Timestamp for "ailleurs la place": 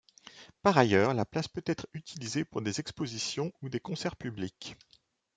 0.79-1.47